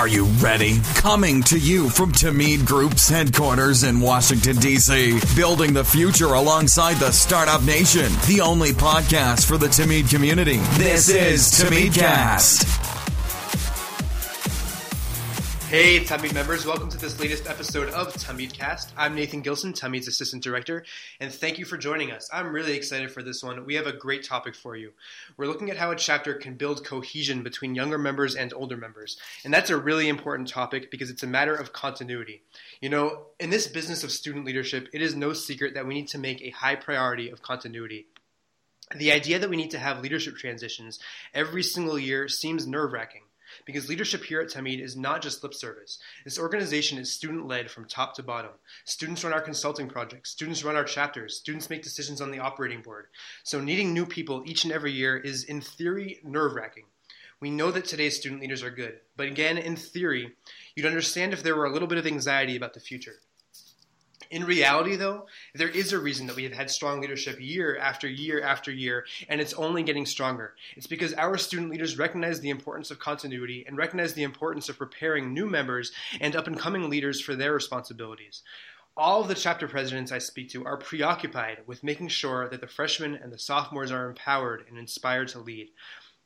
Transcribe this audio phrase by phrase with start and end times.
[0.00, 0.80] Are you ready?
[0.94, 7.12] Coming to you from Tamid Group's headquarters in Washington, D.C., building the future alongside the
[7.12, 10.56] Startup Nation, the only podcast for the Tamid community.
[10.78, 12.79] This is Tamidcast.
[15.70, 18.90] Hey, Tamid members, welcome to this latest episode of Tamidcast.
[18.96, 20.84] I'm Nathan Gilson, Tamid's Assistant Director,
[21.20, 22.28] and thank you for joining us.
[22.32, 23.64] I'm really excited for this one.
[23.64, 24.94] We have a great topic for you.
[25.36, 29.16] We're looking at how a chapter can build cohesion between younger members and older members,
[29.44, 32.42] and that's a really important topic because it's a matter of continuity.
[32.80, 36.08] You know, in this business of student leadership, it is no secret that we need
[36.08, 38.08] to make a high priority of continuity.
[38.96, 40.98] The idea that we need to have leadership transitions
[41.32, 43.22] every single year seems nerve wracking
[43.64, 45.98] because leadership here at Tamid is not just lip service.
[46.24, 48.52] This organization is student led from top to bottom.
[48.84, 52.82] Students run our consulting projects, students run our chapters, students make decisions on the operating
[52.82, 53.06] board.
[53.42, 56.84] So, needing new people each and every year is, in theory, nerve wracking.
[57.40, 60.32] We know that today's student leaders are good, but again, in theory,
[60.74, 63.20] you'd understand if there were a little bit of anxiety about the future.
[64.30, 68.08] In reality, though, there is a reason that we have had strong leadership year after
[68.08, 70.54] year after year, and it's only getting stronger.
[70.76, 74.78] It's because our student leaders recognize the importance of continuity and recognize the importance of
[74.78, 78.42] preparing new members and up and coming leaders for their responsibilities.
[78.96, 82.68] All of the chapter presidents I speak to are preoccupied with making sure that the
[82.68, 85.70] freshmen and the sophomores are empowered and inspired to lead.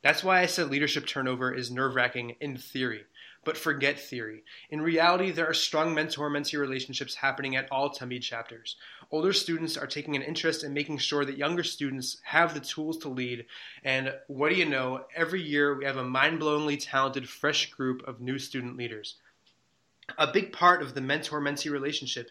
[0.03, 3.05] That's why I said leadership turnover is nerve wracking in theory
[3.45, 4.43] but forget theory.
[4.71, 8.77] In reality, there are strong mentor mentee relationships happening at all Tamid chapters.
[9.11, 12.99] Older students are taking an interest in making sure that younger students have the tools
[12.99, 13.47] to lead.
[13.85, 15.05] And what do you know?
[15.15, 19.17] Every year we have a mind blowingly talented, fresh group of new student leaders.
[20.19, 22.31] A big part of the mentor mentee relationship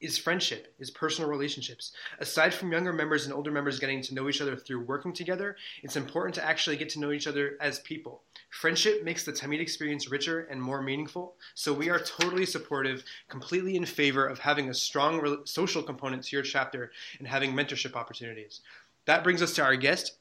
[0.00, 1.92] is friendship, is personal relationships.
[2.20, 5.56] Aside from younger members and older members getting to know each other through working together,
[5.82, 8.22] it's important to actually get to know each other as people.
[8.50, 13.76] Friendship makes the Tamid experience richer and more meaningful, so we are totally supportive, completely
[13.76, 18.60] in favor of having a strong social component to your chapter and having mentorship opportunities.
[19.06, 20.18] That brings us to our guest,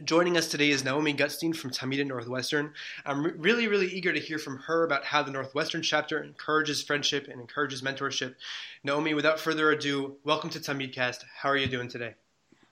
[0.00, 2.72] Joining us today is Naomi Gutstein from Tamid Northwestern.
[3.04, 6.82] I'm re- really, really eager to hear from her about how the Northwestern chapter encourages
[6.82, 8.34] friendship and encourages mentorship.
[8.84, 11.24] Naomi, without further ado, welcome to Tamidcast.
[11.36, 12.14] How are you doing today?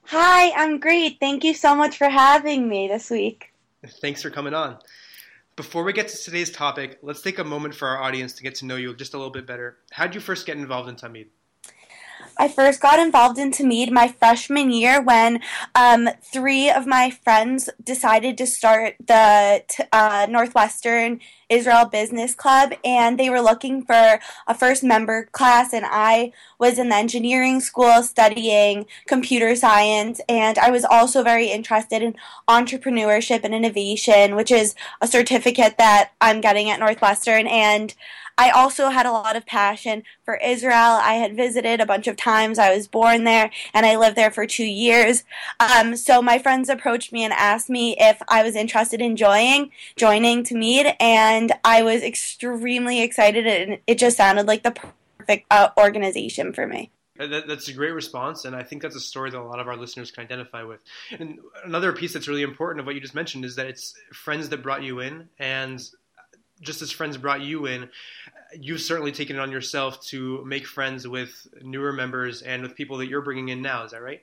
[0.05, 1.19] Hi, I'm great.
[1.19, 3.53] Thank you so much for having me this week.
[4.01, 4.79] Thanks for coming on.
[5.55, 8.55] Before we get to today's topic, let's take a moment for our audience to get
[8.55, 9.77] to know you just a little bit better.
[9.91, 11.27] How did you first get involved in Tamid?
[12.41, 15.41] I first got involved in Tamid my freshman year when
[15.75, 21.19] um, three of my friends decided to start the uh, Northwestern
[21.51, 25.73] Israel Business Club, and they were looking for a first member class.
[25.73, 31.47] And I was in the engineering school studying computer science, and I was also very
[31.47, 32.15] interested in
[32.47, 37.47] entrepreneurship and innovation, which is a certificate that I'm getting at Northwestern.
[37.47, 37.93] And
[38.37, 40.73] I also had a lot of passion for Israel.
[41.01, 42.57] I had visited a bunch of times.
[42.57, 45.23] I was born there and I lived there for two years.
[45.59, 49.71] Um, so my friends approached me and asked me if I was interested in joining,
[49.95, 50.95] joining Tamid.
[50.99, 56.67] and I was extremely excited and it just sounded like the perfect uh, organization for
[56.67, 56.91] me.
[57.17, 59.67] That, that's a great response, and I think that's a story that a lot of
[59.67, 60.81] our listeners can identify with.
[61.11, 64.49] And another piece that's really important of what you just mentioned is that it's friends
[64.49, 65.79] that brought you in, and
[66.61, 67.89] just as friends brought you in,
[68.59, 72.97] you've certainly taken it on yourself to make friends with newer members and with people
[72.97, 73.83] that you're bringing in now.
[73.83, 74.21] Is that right?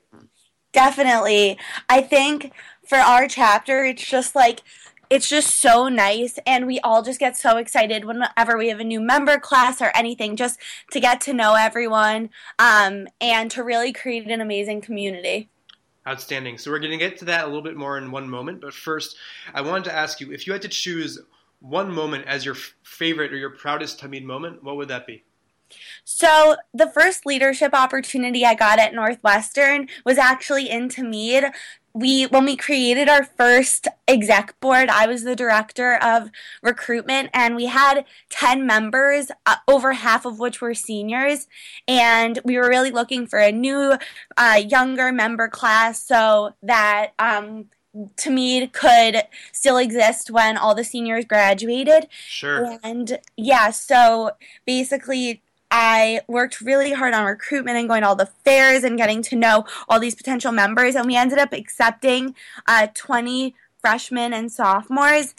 [0.73, 1.59] Definitely.
[1.89, 2.53] I think
[2.87, 4.63] for our chapter, it's just like
[5.11, 8.85] it's just so nice and we all just get so excited whenever we have a
[8.85, 10.59] new member class or anything just
[10.91, 15.49] to get to know everyone um, and to really create an amazing community
[16.07, 18.61] outstanding so we're going to get to that a little bit more in one moment
[18.61, 19.17] but first
[19.55, 21.19] i wanted to ask you if you had to choose
[21.61, 25.25] one moment as your favorite or your proudest Tamid moment, what would that be?
[26.03, 31.53] So, the first leadership opportunity I got at Northwestern was actually in Tamid.
[31.99, 36.31] We when we created our first exec board, I was the director of
[36.63, 41.49] recruitment and we had 10 members, uh, over half of which were seniors,
[41.89, 43.99] and we were really looking for a new
[44.37, 47.67] uh, younger member class so that um,
[48.17, 52.07] Tamid could still exist when all the seniors graduated.
[52.29, 52.79] Sure.
[52.85, 54.33] And yeah, so
[54.65, 59.23] basically I worked really hard on recruitment and going to all the fairs and getting
[59.23, 60.95] to know all these potential members.
[60.95, 62.35] And we ended up accepting
[62.67, 65.35] uh, 20 freshmen and sophomores.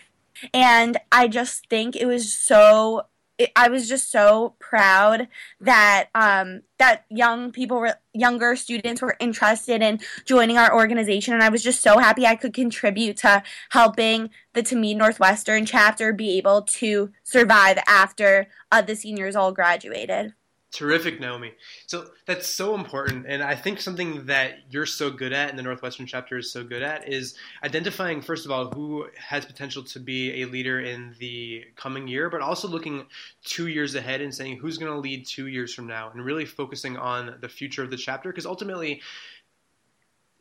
[0.54, 3.06] And I just think it was so
[3.39, 5.27] it, I was just so proud
[5.62, 11.41] that um, that young people were younger students were interested in joining our organization, and
[11.41, 16.63] I was just so happy I could contribute to helping Tamid Northwestern chapter be able
[16.63, 20.33] to survive after uh, the seniors all graduated.
[20.71, 21.54] Terrific, Naomi.
[21.88, 23.25] So that's so important.
[23.27, 26.63] And I think something that you're so good at and the Northwestern chapter is so
[26.63, 27.33] good at is
[27.63, 32.30] identifying, first of all, who has potential to be a leader in the coming year,
[32.30, 33.07] but also looking
[33.44, 36.45] two years ahead and saying who's going to lead two years from now and really
[36.45, 38.30] focusing on the future of the chapter.
[38.30, 39.01] Because ultimately,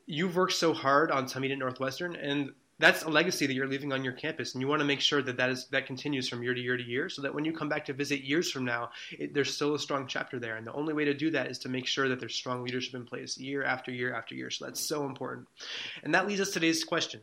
[0.04, 3.92] you've worked so hard on Tamid at Northwestern, and that's a legacy that you're leaving
[3.92, 6.42] on your campus, and you want to make sure that that is that continues from
[6.42, 8.64] year to year to year, so that when you come back to visit years from
[8.64, 10.56] now, it, there's still a strong chapter there.
[10.56, 12.94] And the only way to do that is to make sure that there's strong leadership
[12.94, 14.50] in place year after year after year.
[14.50, 15.48] So that's so important.
[16.02, 17.20] And that leads us to today's question.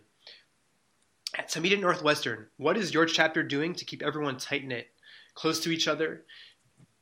[1.38, 4.88] At Tamid Northwestern, what is your chapter doing to keep everyone tight knit,
[5.34, 6.24] close to each other,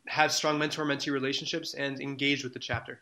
[0.07, 3.01] have strong mentor mentee relationships, and engage with the chapter?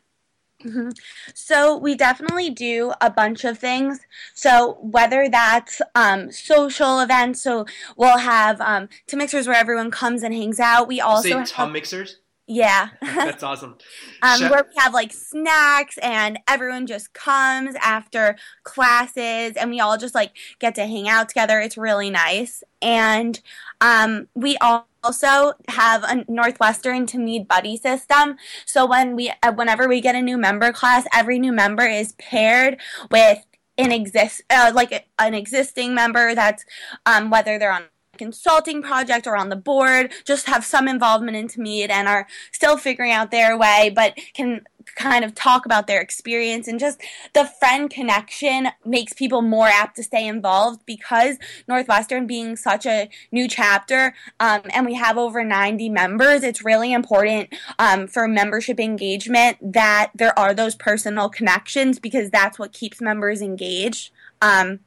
[0.64, 0.90] Mm-hmm.
[1.34, 4.00] So we definitely do a bunch of things.
[4.34, 7.66] So whether that's um, social events, so
[7.98, 10.88] we'll have um, to mixers where everyone comes and hangs out.
[10.88, 12.18] We also Say have, Tom mixers.
[12.48, 13.78] Yeah, that's awesome.
[14.22, 19.80] um, Chef- where we have like snacks and everyone just comes after classes and we
[19.80, 21.60] all just like get to hang out together.
[21.60, 23.40] It's really nice, and
[23.80, 28.38] um, we all also have a Northwestern Tamid buddy system.
[28.66, 32.14] So when we, uh, whenever we get a new member class, every new member is
[32.14, 33.40] paired with
[33.78, 36.66] an exist, uh, like an existing member that's,
[37.06, 37.84] um, whether they're on
[38.14, 42.28] a consulting project or on the board, just have some involvement in Tamid and are
[42.52, 44.62] still figuring out their way, but can
[44.96, 47.02] kind of talk about their experience and just
[47.34, 51.38] the friend connection makes people more apt to stay involved because
[51.68, 56.94] Northwestern being such a new chapter um, and we have over 90 members, it's really
[56.94, 57.50] important
[57.80, 63.42] um, for membership engagement that there are those personal connections because that's what keeps members
[63.42, 64.12] engaged.
[64.42, 64.80] Um,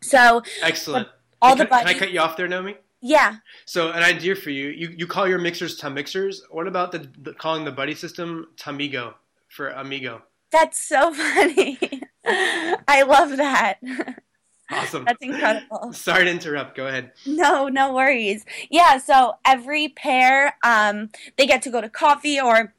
[0.00, 1.08] so excellent.
[1.40, 2.76] All can, the buddies, can I cut you off there, Naomi?
[3.00, 3.36] Yeah.
[3.64, 6.42] So an idea for you: you you call your mixers Tum mixers.
[6.50, 9.14] What about the, the calling the buddy system Tumigo?
[9.48, 10.22] For Amigo.
[10.50, 11.78] That's so funny.
[12.24, 13.78] I love that.
[14.70, 15.04] Awesome.
[15.06, 15.92] That's incredible.
[15.92, 16.76] Sorry to interrupt.
[16.76, 17.12] Go ahead.
[17.26, 18.44] No, no worries.
[18.70, 22.74] Yeah, so every pair, um, they get to go to coffee or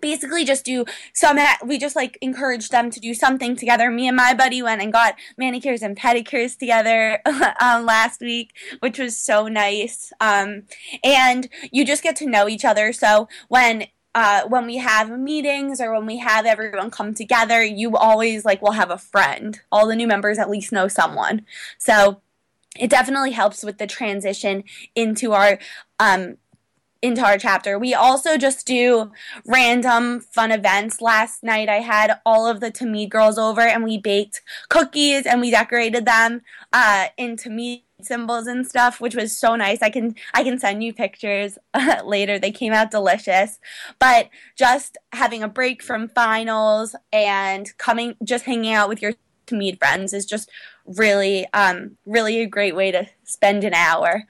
[0.00, 4.16] basically just do some we just like encourage them to do something together me and
[4.16, 7.20] my buddy went and got manicures and pedicures together
[7.60, 10.62] um, last week which was so nice um,
[11.04, 15.80] and you just get to know each other so when uh, when we have meetings
[15.80, 19.60] or when we have everyone come together, you always like will have a friend.
[19.70, 21.46] All the new members at least know someone.
[21.78, 22.20] So
[22.78, 24.64] it definitely helps with the transition
[24.94, 25.58] into our
[25.98, 26.36] um,
[27.02, 27.78] into our chapter.
[27.78, 29.10] We also just do
[29.46, 31.00] random fun events.
[31.00, 35.40] Last night I had all of the Tamid girls over and we baked cookies and
[35.40, 36.42] we decorated them
[36.72, 39.82] uh, in Tamid symbols and stuff, which was so nice.
[39.82, 41.58] I can I can send you pictures
[42.04, 42.38] later.
[42.38, 43.58] They came out delicious.
[43.98, 49.14] But just having a break from finals and coming just hanging out with your
[49.46, 50.50] Tamid friends is just
[50.86, 54.24] really um, really a great way to spend an hour.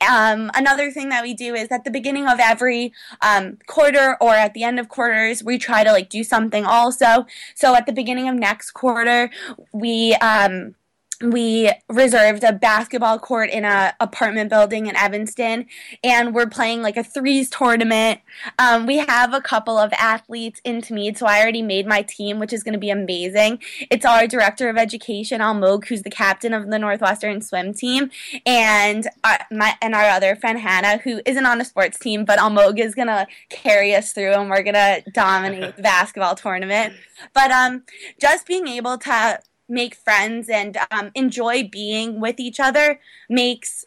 [0.00, 2.92] Um, another thing that we do is at the beginning of every
[3.22, 7.26] um, quarter or at the end of quarters, we try to like do something also.
[7.54, 9.30] So at the beginning of next quarter,
[9.72, 10.74] we um,
[11.32, 15.66] we reserved a basketball court in a apartment building in Evanston,
[16.02, 18.20] and we're playing like a threes tournament.
[18.58, 22.38] Um, we have a couple of athletes in Tamid, so I already made my team,
[22.38, 23.60] which is going to be amazing.
[23.90, 28.10] It's our director of education, Almog, who's the captain of the Northwestern swim team,
[28.44, 32.38] and our, my and our other friend Hannah, who isn't on a sports team, but
[32.38, 36.94] Almog is going to carry us through, and we're going to dominate the basketball tournament.
[37.32, 37.84] But um,
[38.20, 43.84] just being able to make friends and um, enjoy being with each other makes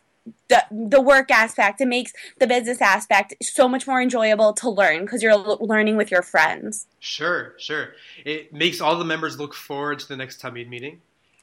[0.49, 5.01] the the work aspect it makes the business aspect so much more enjoyable to learn
[5.01, 6.87] because you're learning with your friends.
[6.99, 7.93] Sure sure.
[8.25, 11.01] It makes all the members look forward to the next Tamid meeting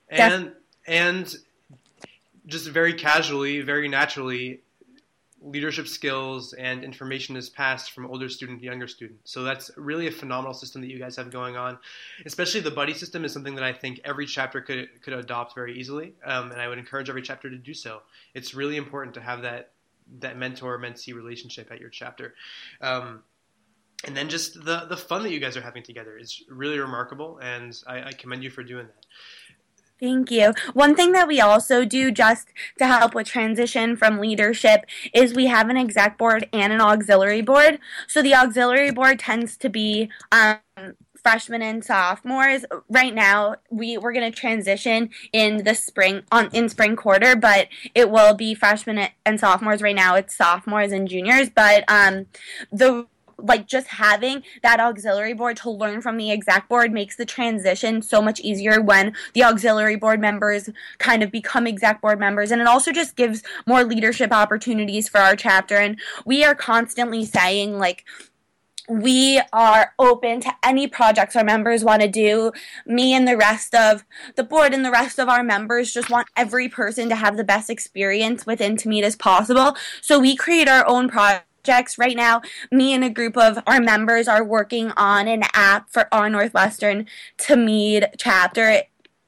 [0.09, 0.53] and
[0.87, 1.35] and
[2.47, 4.61] just very casually very naturally
[5.45, 9.21] leadership skills and information is passed from older student to younger student.
[9.25, 11.79] So that's really a phenomenal system that you guys have going on.
[12.25, 15.79] Especially the buddy system is something that I think every chapter could could adopt very
[15.79, 18.01] easily, um, and I would encourage every chapter to do so.
[18.33, 19.71] It's really important to have that
[20.21, 22.35] that mentor mentee relationship at your chapter.
[22.81, 23.23] Um,
[24.07, 27.39] and then just the the fun that you guys are having together is really remarkable,
[27.39, 29.07] and I, I commend you for doing that.
[30.01, 30.53] Thank you.
[30.73, 32.49] One thing that we also do just
[32.79, 34.85] to help with transition from leadership
[35.15, 37.79] is we have an exec board and an auxiliary board.
[38.09, 40.59] So the auxiliary board tends to be um,
[41.23, 42.65] freshmen and sophomores.
[42.89, 47.69] Right now, we we're going to transition in the spring on in spring quarter, but
[47.95, 49.81] it will be freshmen and sophomores.
[49.81, 52.27] Right now, it's sophomores and juniors, but um,
[52.71, 53.07] the
[53.39, 58.03] like just having that auxiliary board to learn from the exec board makes the transition
[58.03, 62.61] so much easier when the auxiliary board members kind of become exec board members and
[62.61, 67.79] it also just gives more leadership opportunities for our chapter and we are constantly saying
[67.79, 68.05] like
[68.89, 72.53] we are open to any projects our members want to do.
[72.87, 74.05] Me and the rest of
[74.37, 77.45] the board and the rest of our members just want every person to have the
[77.45, 79.77] best experience within Tamid as possible.
[80.03, 81.99] So we create our own projects projects.
[81.99, 86.13] Right now, me and a group of our members are working on an app for
[86.13, 87.07] our Northwestern
[87.39, 88.83] Tamid chapter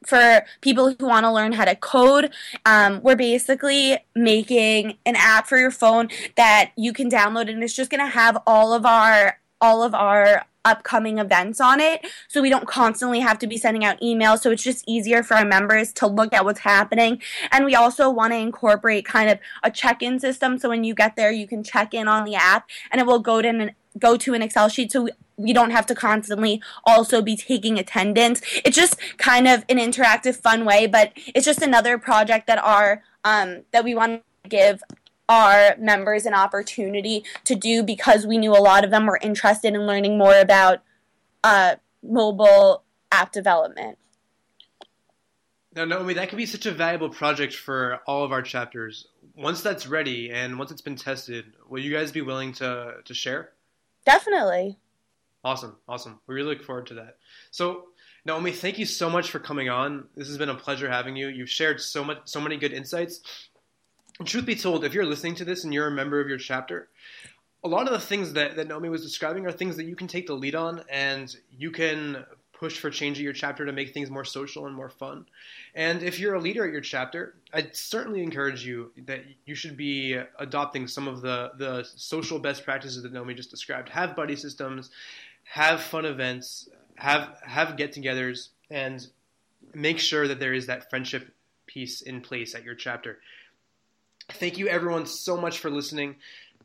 [0.06, 2.32] for people who want to learn how to code.
[2.64, 7.74] Um, we're basically making an app for your phone that you can download, and it's
[7.74, 12.04] just going to have all of our all of our upcoming events on it.
[12.28, 14.40] So we don't constantly have to be sending out emails.
[14.40, 17.22] So it's just easier for our members to look at what's happening.
[17.52, 20.58] And we also want to incorporate kind of a check-in system.
[20.58, 23.20] So when you get there you can check in on the app and it will
[23.20, 24.92] go to an go to an excel sheet.
[24.92, 28.42] So we, we don't have to constantly also be taking attendance.
[28.64, 33.02] It's just kind of an interactive fun way but it's just another project that our
[33.24, 34.82] um, that we want to give
[35.28, 39.74] our members an opportunity to do because we knew a lot of them were interested
[39.74, 40.82] in learning more about
[41.42, 43.98] uh, mobile app development.
[45.74, 49.08] Now, Naomi, that could be such a valuable project for all of our chapters.
[49.34, 53.14] Once that's ready and once it's been tested, will you guys be willing to, to
[53.14, 53.50] share?
[54.06, 54.78] Definitely.
[55.44, 56.18] Awesome, awesome.
[56.26, 57.18] We really look forward to that.
[57.50, 57.84] So,
[58.24, 60.08] Naomi, thank you so much for coming on.
[60.16, 61.28] This has been a pleasure having you.
[61.28, 63.20] You've shared so much, so many good insights
[64.24, 66.88] truth be told, if you're listening to this and you're a member of your chapter,
[67.62, 70.06] a lot of the things that, that Naomi was describing are things that you can
[70.06, 73.92] take the lead on and you can push for change at your chapter to make
[73.92, 75.26] things more social and more fun.
[75.74, 79.76] And if you're a leader at your chapter, I'd certainly encourage you that you should
[79.76, 83.90] be adopting some of the, the social best practices that Naomi just described.
[83.90, 84.90] Have buddy systems,
[85.44, 89.06] have fun events, have have get-togethers, and
[89.74, 91.34] make sure that there is that friendship
[91.66, 93.18] piece in place at your chapter.
[94.28, 96.16] Thank you, everyone, so much for listening.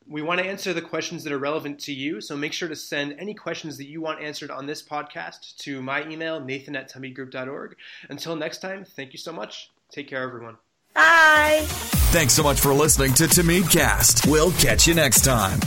[0.08, 2.76] We want to answer the questions that are relevant to you, so make sure to
[2.76, 6.92] send any questions that you want answered on this podcast to my email, nathan at
[6.92, 7.76] tamidgroup.org.
[8.10, 9.70] Until next time, thank you so much.
[9.92, 10.58] Take care, everyone.
[10.94, 11.66] Bye.
[12.12, 14.28] Thanks so much for listening to Tamid Cast.
[14.28, 15.60] We'll catch you next time.